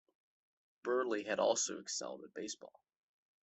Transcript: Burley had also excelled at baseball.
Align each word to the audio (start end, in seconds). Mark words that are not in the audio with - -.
Burley 0.81 1.25
had 1.25 1.37
also 1.39 1.77
excelled 1.77 2.23
at 2.23 2.33
baseball. 2.33 2.81